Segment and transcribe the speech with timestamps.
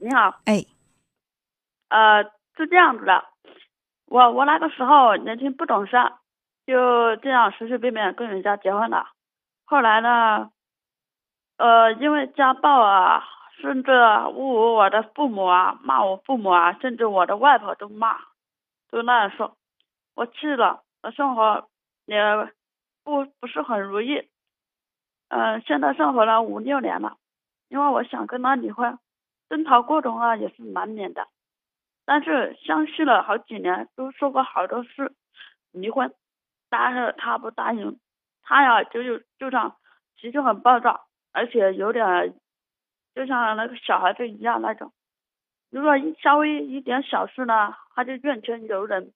[0.00, 0.64] 你好，哎，
[1.88, 2.22] 呃，
[2.56, 3.24] 是这样子的，
[4.06, 5.96] 我我那个时候年轻不懂事，
[6.66, 9.08] 就这样随随便便跟人家结婚了。
[9.64, 10.52] 后来呢，
[11.56, 13.24] 呃，因为家暴啊，
[13.60, 18.18] 甚至侮辱我的父母啊，骂我父母啊，甚至我的外婆都骂，
[18.90, 19.56] 都那样说，
[20.14, 21.68] 我气了，我生活
[22.06, 22.22] 也
[23.02, 24.28] 不不是很如意。
[25.28, 27.16] 嗯，现在生活了五六年了，
[27.68, 28.96] 因为我想跟他离婚，
[29.48, 31.26] 争吵过程啊也是难免的，
[32.04, 35.14] 但是相处了好几年，都说过好多次
[35.72, 36.14] 离婚，
[36.68, 37.98] 但是他不答应，
[38.42, 39.76] 他呀就就就像
[40.16, 42.34] 脾气很暴躁，而且有点
[43.14, 44.92] 就像那个小孩子一样那种，
[45.70, 49.12] 如果稍微一点小事呢，他就怨天尤人，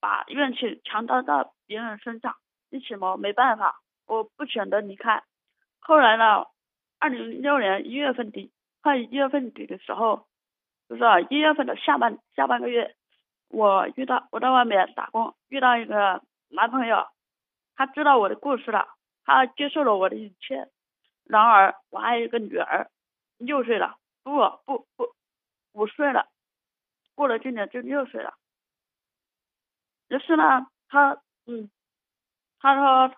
[0.00, 2.36] 把怨气强加到别人身上，
[2.70, 5.22] 一起嘛没办法，我不选择离开。
[5.78, 6.46] 后来呢，
[6.98, 10.26] 二零零六年一月份底，快一月份底的时候，
[10.88, 12.96] 就是一月份的下半下半个月，
[13.48, 17.06] 我遇到我在外面打工，遇到一个男朋友，
[17.76, 18.88] 他知道我的故事了，
[19.24, 20.68] 他接受了我的一切。
[21.24, 22.90] 然而我还有一个女儿，
[23.38, 24.32] 六岁了，不
[24.64, 25.14] 不不，
[25.72, 26.26] 五岁了，
[27.14, 28.34] 过了今年就六岁了。
[30.08, 31.70] 于是呢，他嗯，
[32.58, 33.14] 他说。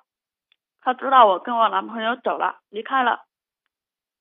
[0.84, 3.24] 他知道我跟我男朋友走了，离开了。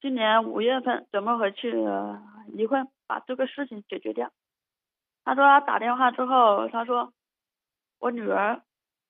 [0.02, 1.72] 今年五月份准备回去
[2.48, 4.32] 离婚，把这个事情解决掉。
[5.24, 7.14] 他说他打电话之后，他说
[8.00, 8.64] 我女儿，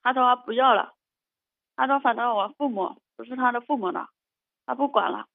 [0.03, 0.93] 他说他不要了。
[1.77, 4.09] 他说反正我父母不是他的父母了，
[4.65, 5.27] 他不管了。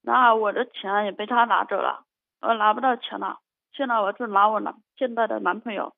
[0.00, 2.06] 然后我的钱也被他拿走了，
[2.40, 3.38] 我拿不到钱了。
[3.72, 5.94] 现在我是拿我男现在的男朋友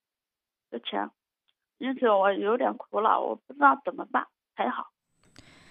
[0.71, 1.09] 的钱，
[1.79, 4.27] 因此我有点苦恼，我不知道怎么办
[4.57, 4.89] 才好。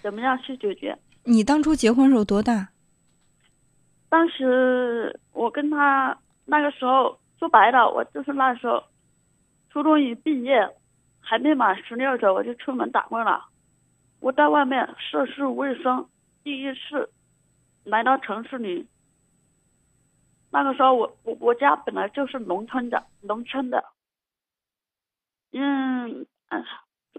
[0.00, 0.98] 怎么样去解决？
[1.24, 2.68] 你当初结婚时候多大？
[4.08, 8.82] 当时我跟他那个时候说白了，我就是那时候
[9.70, 10.68] 初中一毕业，
[11.20, 13.44] 还没满十六岁，我就出门打工了。
[14.20, 16.06] 我在外面涉世未深，
[16.42, 17.10] 第一次
[17.84, 18.86] 来到城市里。
[20.50, 23.84] 那个时候我我我家本来就是农村的，农村的。
[25.52, 26.64] 嗯嗯，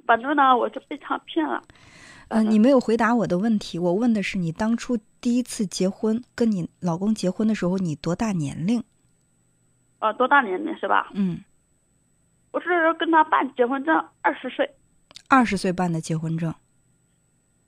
[0.06, 1.64] 反正呢，我就被他骗了。
[2.30, 3.78] 嗯，你没有回答我的问题。
[3.78, 8.84] 我问的是你当初第一次结婚，跟你老公结婚的时候，你多大年龄？
[10.00, 11.10] 呃，多大年龄是吧？
[11.14, 11.44] 嗯，
[12.52, 14.70] 我是跟他办结婚证，二十岁。
[15.28, 16.54] 二十岁办的结婚证。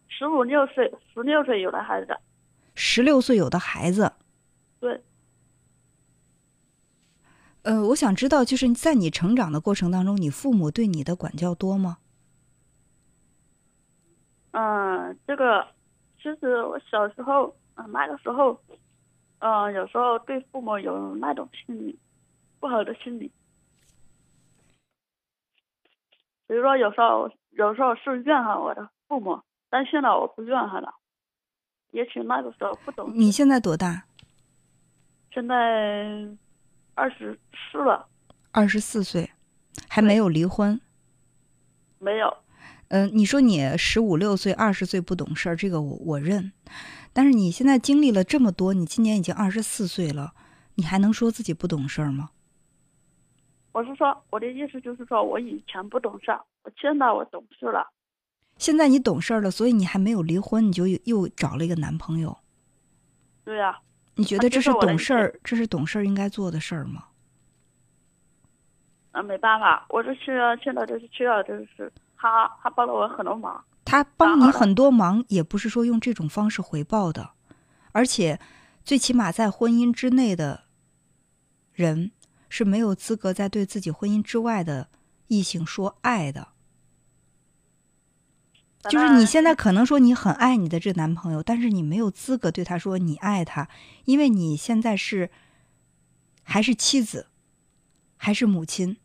[0.07, 2.15] 十五六岁，十六岁有的孩子。
[2.75, 4.13] 十六岁有的孩子。
[4.79, 5.01] 对。
[7.63, 11.97] 呃，我想知道，就是在你成长的过程当中，你父母对你的管教多吗？
[14.51, 15.65] 嗯，这个
[16.17, 18.59] 其实我小时候，嗯，那个时候，
[19.39, 21.97] 嗯，有时候对父母有那种心理
[22.59, 23.31] 不好的心理，
[26.47, 30.93] 比如说有时候有时候是怨恨我的父母，但现在我不怨恨了，
[31.91, 33.11] 也许那个时候不懂。
[33.15, 34.03] 你现在多大？
[35.33, 36.27] 现在
[36.93, 37.39] 二十
[37.71, 38.05] 四了。
[38.51, 39.31] 二十四岁，
[39.87, 40.79] 还没有离婚。
[41.99, 42.37] 没有。
[42.91, 46.51] 嗯，你说你十五六岁、二十岁不懂事儿，这个我我认。
[47.13, 50.33] 但是你现在经历了这么多，你今年已经二十四岁了，
[50.75, 52.31] 你还能说自己不懂事儿吗？
[53.71, 57.87] 我是说，我的意思就是说，我以前不懂事儿，我现在我懂事了。
[58.57, 62.37] 现在你懂事儿了，所以你还没有离婚，你就又找了一个男朋友。
[63.45, 63.79] 对呀。
[64.15, 65.39] 你觉得这是懂事儿？
[65.45, 67.05] 这是懂事儿应该做的事儿吗？
[69.13, 71.89] 那没办法，我这需要现在就是需要就是。
[72.21, 77.31] 他他帮了我很多忙，他帮你很多忙，也不是说用这种方式回报的，
[77.93, 78.39] 而且
[78.85, 80.65] 最起码在婚姻之内的
[81.73, 82.11] 人
[82.47, 84.89] 是没有资格在对自己婚姻之外的
[85.29, 86.49] 异性说爱的。
[88.87, 93.67] 就是你现在可能说你很爱你的这男朋友，但是你没有资格对他说你爱他，
[94.05, 95.31] 因为你现在是
[96.43, 97.29] 还是妻子，
[98.15, 98.97] 还是母亲。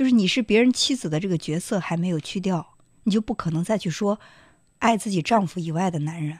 [0.00, 4.18] 就是你是别人妻子的这个角色还没有去掉，你就不可能再去说
[4.78, 6.38] 爱自己丈夫以外的男人。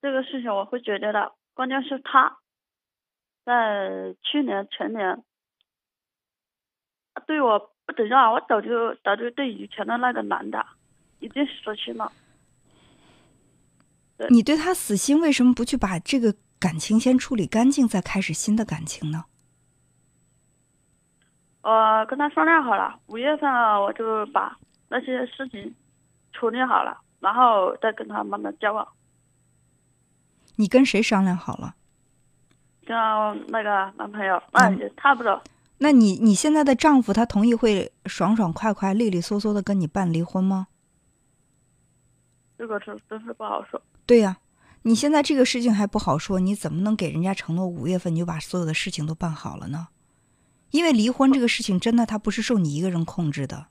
[0.00, 2.38] 这个事情我会觉得的，关键是他
[3.44, 5.24] 在去年前年
[7.26, 10.64] 对我不怎样，我早就早就对以前的那个男的
[11.18, 12.12] 已经死心了。
[14.30, 19.24] 你对他死心，为什么不去把这个感情先处理干净，再开始新的感情呢？
[21.68, 23.50] 我跟他商量好了，五月份
[23.82, 24.56] 我就把
[24.88, 25.74] 那些事情
[26.32, 28.86] 处理好了，然后再跟他慢慢交往。
[30.54, 31.74] 你跟谁商量好了？
[32.86, 32.96] 跟
[33.48, 35.42] 那个男朋友，那也差不多。
[35.78, 40.68] 那你你现在的丈夫他同意会爽爽快快、利利索索的跟你办离婚吗？
[42.56, 43.82] 这个是真是不好说。
[44.06, 44.36] 对呀，
[44.82, 49.88] 你现在这个事情还不好说，你怎么能给人家承诺五月份你就把所有的事情都办好了呢？
[50.76, 53.68] 因为离婚这个事情真的他不是受你一个人控制的。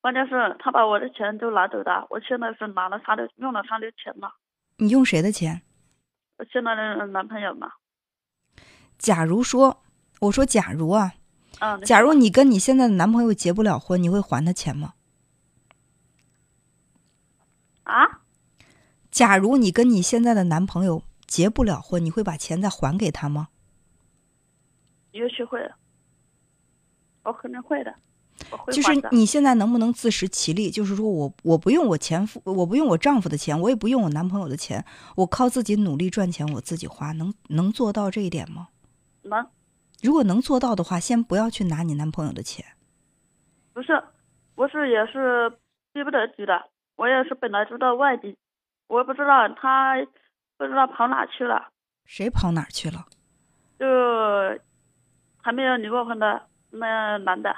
[0.00, 4.32] 关键是，他把我的钱都拿走的，我现在是拿了他的，用了他的钱了。
[4.76, 5.62] 你用谁的钱？
[6.38, 7.72] 我现在的男朋友嘛。
[8.96, 9.82] 假如说，
[10.20, 11.14] 我说假如啊，
[11.58, 14.94] 嗯，假如你跟你现在的男朋友结不了婚，你会还他钱吗？
[17.82, 18.20] 啊？
[19.10, 23.48] 假如你跟你现在的男朋友结不了婚，你会把钱再还给他吗？
[25.12, 25.70] 也许会，
[27.22, 27.94] 我肯定会的。
[28.72, 30.70] 就是你现在能不能自食其力？
[30.70, 34.84] 就是说我我不用我前夫，我不用我丈夫的钱，我也不用我男朋友的钱，
[35.16, 38.68] 我靠自己努力赚钱，我自己花，能能做到这一点吗？
[39.22, 39.46] 能。
[40.02, 42.64] 如果能做到的话，先不要去拿你男朋友的钱。
[43.72, 44.02] 不是，
[44.56, 45.48] 不是也是
[45.92, 46.68] 逼不得已的。
[46.96, 48.36] 我也是本来住在外地，
[48.88, 49.94] 我也不知道他
[50.56, 51.68] 不知道跑哪去了。
[52.04, 53.06] 谁跑哪去了？
[53.78, 53.86] 就
[55.42, 57.54] 还没有离过婚的那男的。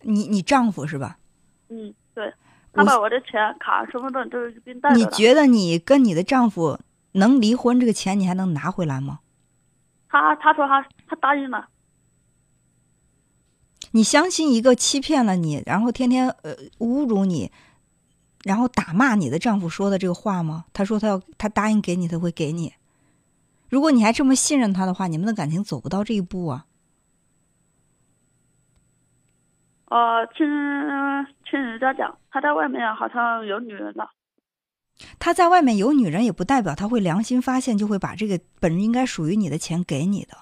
[0.00, 1.18] 你你丈夫是吧？
[1.68, 2.34] 嗯，对，
[2.72, 6.78] 他把我的钱、卡、身份证都是一并带走你觉得你跟你的丈夫
[7.12, 9.20] 能离婚，这个钱你还能拿回来吗？
[10.08, 11.68] 他他说他他答应了。
[13.92, 17.50] 你相信一个欺骗了你，然后天天呃侮辱你，
[18.44, 20.66] 然后打骂你的丈夫说的这个话吗？
[20.72, 22.74] 他说他要他答应给你，他会给你。
[23.68, 26.66] 如果你还这么信任他的话，你们的感情走不到这一步啊。
[29.86, 30.46] 呃，听
[31.48, 34.10] 听人家讲，他在外面好像有女人了。
[35.18, 40.36] 他在外面有女人，也不代表他会良心发现，就会把这个本应该属于你的钱给你的。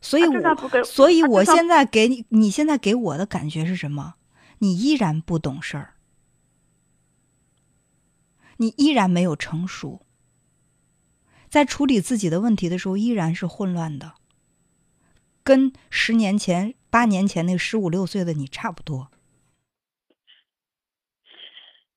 [0.00, 4.14] 所以，我所以我现在给你，你现在给我的感觉是什么？
[4.58, 5.94] 你依然不懂事儿，
[8.56, 10.04] 你依然没有成熟，
[11.48, 14.14] 在处理自己的问题的时候依然是混乱的，
[15.44, 16.74] 跟十年前。
[16.92, 19.10] 八年前那十五六岁的你差不多，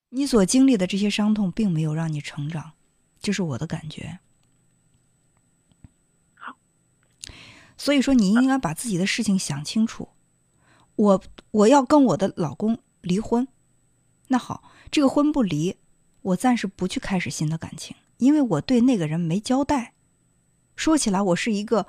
[0.08, 2.72] 你所经历的这些伤痛并没有让你成长，
[3.20, 4.20] 这是我的感觉。
[6.34, 6.56] 好，
[7.76, 10.08] 所以说你应该把自己的事情想清楚。
[10.96, 13.50] 我我要跟我的老公离婚，
[14.30, 15.76] 那好，这个婚不离，
[16.22, 19.94] 我暂时不去开始新的感情，因为我对那个人没交代。
[20.78, 21.86] 说起来，我是一个。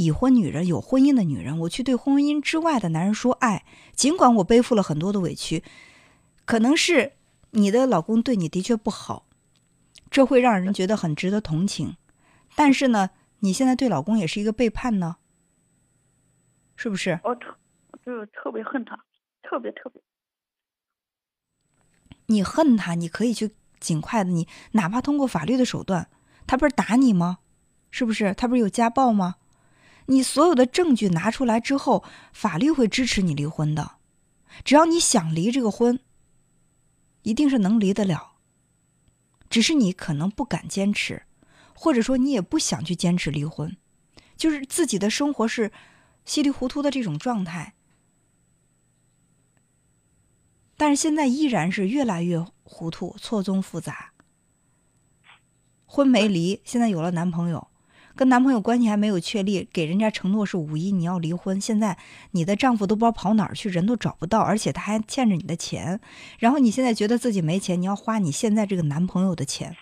[0.00, 5.62] 已婚女人有婚姻的女人，我去对婚姻之外的男人说爱，尽管我背负了很多的委屈，
[6.46, 7.12] 可能是
[7.50, 9.26] 你的老公对你的确不好，
[10.10, 11.98] 这会让人觉得很值得同情。
[12.56, 13.10] 但是呢，
[13.40, 15.18] 你现在对老公也是一个背叛呢，
[16.76, 17.20] 是不是？
[17.22, 17.54] 我特，
[18.02, 18.98] 就是特别恨他，
[19.42, 20.00] 特别特别。
[22.26, 26.08] 你恨他，你可以去尽快的，你哪怕通过法律的手段，
[26.46, 27.40] 他不是打你吗？
[27.90, 28.32] 是不是？
[28.32, 29.34] 他不是有家暴吗？
[30.10, 32.02] 你所有的证据拿出来之后，
[32.32, 33.92] 法律会支持你离婚的。
[34.64, 36.00] 只要你想离这个婚，
[37.22, 38.32] 一定是能离得了。
[39.48, 41.22] 只是你可能不敢坚持，
[41.74, 43.76] 或者说你也不想去坚持离婚，
[44.36, 45.70] 就是自己的生活是
[46.24, 47.74] 稀里糊涂的这种状态。
[50.76, 54.12] 但是现在依然是越来越糊涂，错综复杂。
[55.86, 57.69] 婚没离，现在有了男朋友。
[58.20, 61.58] 跟男朋友关系还没有确立，给人家承诺是五一你要离婚。
[61.58, 61.96] 现在
[62.32, 65.98] 你的丈夫都不知道跑哪儿去，人都找不到，而且他还欠着你的钱。
[66.38, 69.74] 然后你现在觉得自己没钱，你要花你现在这个男朋友的钱。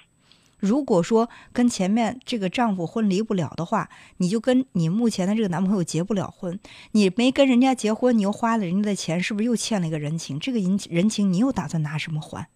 [0.61, 6.61] 如果说跟前面这个丈夫婚离不了的话，你就跟你目前的这个男朋友结不了婚。
[6.93, 10.39] 你没跟人家结婚，你又花了人家的钱，是不是又欠了一个人情？
[10.39, 12.47] 这个人人情你又打算拿什么还？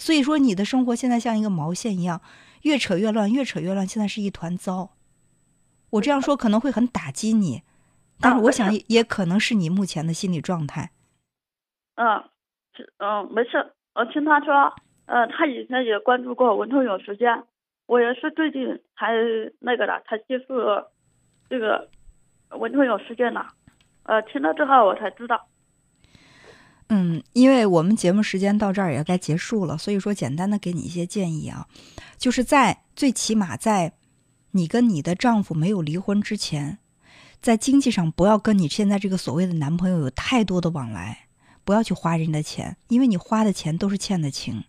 [0.00, 2.20] 所以说你的生活现在像一个毛线一样，
[2.62, 4.90] 越扯越乱，越扯越乱，现在是一团糟。
[5.90, 7.62] 我这样说可能会很打击你，
[8.20, 10.90] 但是我想也可能是你目前的心理状态。
[11.94, 12.22] 嗯，
[12.98, 13.72] 嗯，没事。
[13.94, 14.74] 我听他说，
[15.06, 17.44] 呃，他以前也关注过文通有时间，
[17.86, 18.66] 我也是最近
[18.98, 19.12] 才
[19.60, 20.54] 那个的，才接触
[21.48, 21.88] 这个
[22.50, 23.46] 文通有时间的。
[24.02, 25.48] 呃，听了之后我才知道。
[26.88, 31.66] 嗯，因为我们节目时间到这儿也该结束了，所以说简单的给你一些建议啊，
[32.18, 33.92] 就是在最起码在。
[34.56, 36.78] 你跟你的丈夫没有离婚之前，
[37.42, 41.28] 在经济上不要跟你现在这个所谓的男朋友有太多的往来，
[41.62, 44.64] 不要去花人家的钱，因为你花的钱都是欠的情，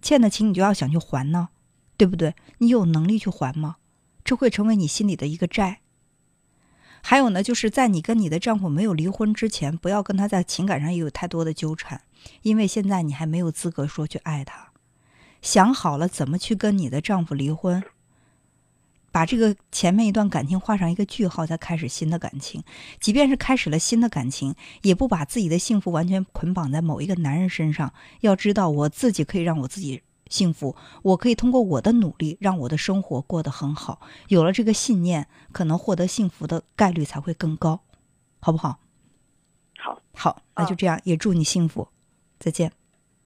[0.00, 1.48] 欠的情你就要想去还呢，
[1.96, 2.34] 对不对？
[2.58, 3.76] 你有能力去还吗？
[4.24, 5.80] 这会成为你心里的一个债。
[7.02, 12.02] 还有呢，就是在你跟你的丈夫没有离婚之前，不要跟他在情感上也有太多的纠缠，
[12.42, 14.70] 因为现在你还没有资格说去爱他。
[15.42, 17.82] 想好了怎么去跟你的丈夫离婚，
[19.16, 22.62] 把这个前面一段感情画上一个句号，再开始新的感情。
[23.00, 27.94] 即便是开始了新的感情，也不把自己的幸福完全捆绑在某一个男人身上。
[28.20, 34.02] 要知道，我自己可以让我自己幸福，我可以通过我的努力让我的生活过得很好。
[34.28, 37.80] 有了这个信念，可能获得幸福的概率才会更高，
[38.40, 38.80] 好不好？
[39.78, 41.88] 好，好，那就这样，也祝你幸福，
[42.38, 42.70] 再见。